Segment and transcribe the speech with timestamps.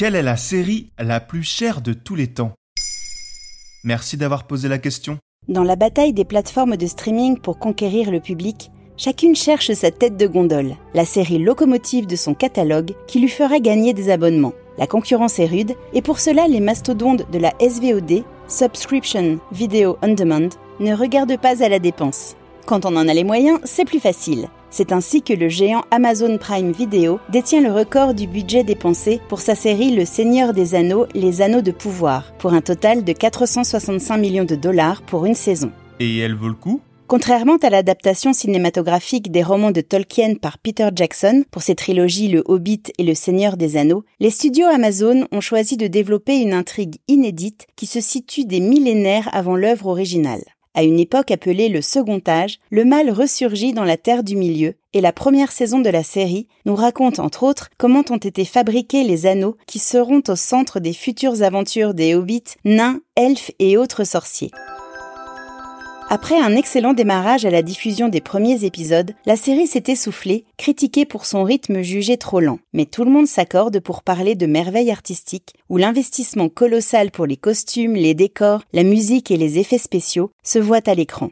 [0.00, 2.52] Quelle est la série la plus chère de tous les temps?
[3.84, 5.18] Merci d'avoir posé la question.
[5.46, 10.16] Dans la bataille des plateformes de streaming pour conquérir le public, chacune cherche sa tête
[10.16, 14.54] de gondole, la série locomotive de son catalogue qui lui fera gagner des abonnements.
[14.78, 20.14] La concurrence est rude et pour cela les mastodontes de la SVOD, Subscription Video On
[20.14, 22.36] Demand, ne regardent pas à la dépense.
[22.64, 24.48] Quand on en a les moyens, c'est plus facile.
[24.70, 29.40] C'est ainsi que le géant Amazon Prime Video détient le record du budget dépensé pour
[29.40, 34.16] sa série Le Seigneur des Anneaux, Les Anneaux de Pouvoir, pour un total de 465
[34.16, 35.72] millions de dollars pour une saison.
[35.98, 36.80] Et elle vaut le coup?
[37.08, 42.44] Contrairement à l'adaptation cinématographique des romans de Tolkien par Peter Jackson pour ses trilogies Le
[42.46, 46.98] Hobbit et Le Seigneur des Anneaux, les studios Amazon ont choisi de développer une intrigue
[47.08, 50.44] inédite qui se situe des millénaires avant l'œuvre originale.
[50.74, 54.74] À une époque appelée le Second Âge, le mal ressurgit dans la Terre du Milieu,
[54.92, 59.02] et la première saison de la série nous raconte entre autres comment ont été fabriqués
[59.02, 64.04] les anneaux qui seront au centre des futures aventures des hobbits, nains, elfes et autres
[64.04, 64.50] sorciers.
[66.12, 71.04] Après un excellent démarrage à la diffusion des premiers épisodes, la série s'est essoufflée, critiquée
[71.04, 72.58] pour son rythme jugé trop lent.
[72.72, 77.36] Mais tout le monde s'accorde pour parler de merveilles artistiques, où l'investissement colossal pour les
[77.36, 81.30] costumes, les décors, la musique et les effets spéciaux se voit à l'écran.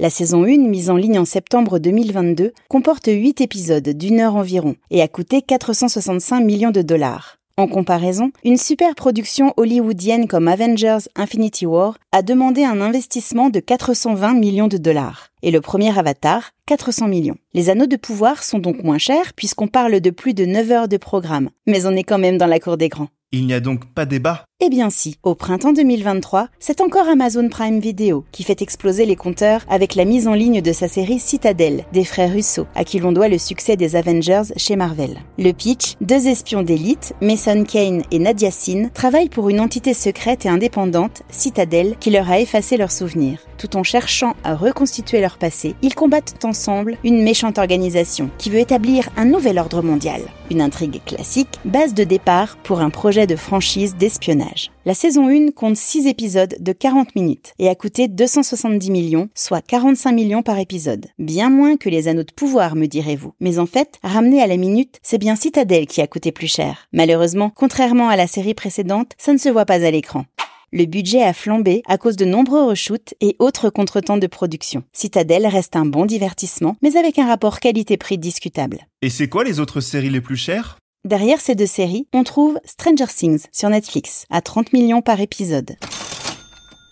[0.00, 4.74] La saison 1, mise en ligne en septembre 2022, comporte 8 épisodes d'une heure environ
[4.90, 7.39] et a coûté 465 millions de dollars.
[7.56, 13.60] En comparaison, une super production hollywoodienne comme Avengers Infinity War a demandé un investissement de
[13.60, 15.29] 420 millions de dollars.
[15.42, 17.36] Et le premier Avatar, 400 millions.
[17.54, 20.88] Les anneaux de pouvoir sont donc moins chers puisqu'on parle de plus de 9 heures
[20.88, 21.50] de programme.
[21.66, 23.08] Mais on est quand même dans la cour des grands.
[23.32, 24.44] Il n'y a donc pas débat?
[24.62, 29.14] Eh bien si, au printemps 2023, c'est encore Amazon Prime Video qui fait exploser les
[29.14, 32.98] compteurs avec la mise en ligne de sa série Citadel des frères Russo, à qui
[32.98, 35.16] l'on doit le succès des Avengers chez Marvel.
[35.38, 40.44] Le pitch, deux espions d'élite, Mason Kane et Nadia Sin, travaillent pour une entité secrète
[40.44, 43.38] et indépendante, Citadel, qui leur a effacé leurs souvenirs.
[43.58, 49.08] Tout en cherchant à reconstituer passé, ils combattent ensemble une méchante organisation qui veut établir
[49.16, 50.20] un nouvel ordre mondial.
[50.50, 54.70] Une intrigue classique, base de départ pour un projet de franchise d'espionnage.
[54.84, 59.60] La saison 1 compte 6 épisodes de 40 minutes et a coûté 270 millions, soit
[59.60, 61.06] 45 millions par épisode.
[61.18, 63.34] Bien moins que les anneaux de pouvoir, me direz-vous.
[63.40, 66.88] Mais en fait, ramené à la minute, c'est bien Citadel qui a coûté plus cher.
[66.92, 70.24] Malheureusement, contrairement à la série précédente, ça ne se voit pas à l'écran
[70.72, 74.84] le budget a flambé à cause de nombreux reshoots et autres contretemps de production.
[74.92, 78.86] Citadel reste un bon divertissement, mais avec un rapport qualité-prix discutable.
[79.02, 80.78] Et c'est quoi les autres séries les plus chères?
[81.04, 85.76] Derrière ces deux séries, on trouve Stranger Things sur Netflix, à 30 millions par épisode.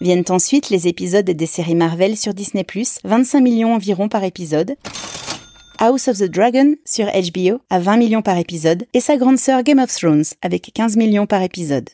[0.00, 2.64] Viennent ensuite les épisodes des séries Marvel sur Disney+,
[3.04, 4.76] 25 millions environ par épisode.
[5.78, 9.62] House of the Dragon sur HBO à 20 millions par épisode et sa grande sœur
[9.62, 11.88] Game of Thrones avec 15 millions par épisode.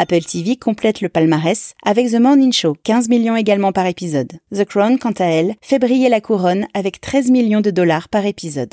[0.00, 4.30] Apple TV complète le palmarès avec The Morning Show, 15 millions également par épisode.
[4.54, 8.24] The Crown, quant à elle, fait briller la couronne avec 13 millions de dollars par
[8.24, 8.72] épisode.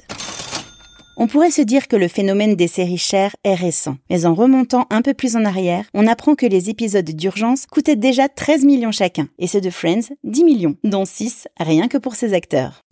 [1.18, 4.86] On pourrait se dire que le phénomène des séries chères est récent, mais en remontant
[4.92, 8.92] un peu plus en arrière, on apprend que les épisodes d'urgence coûtaient déjà 13 millions
[8.92, 12.84] chacun, et ceux de Friends 10 millions, dont 6 rien que pour ses acteurs.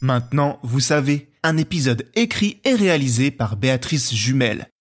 [0.00, 4.68] Maintenant, vous savez, un épisode écrit et réalisé par Béatrice Jumel.